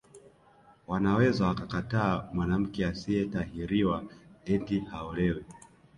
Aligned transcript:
Wanaweza 0.87 1.47
wakakataa 1.47 2.29
mwanamke 2.33 2.85
asiyetahiriwa 2.85 4.03
eti 4.45 4.79
haolewi 4.79 5.45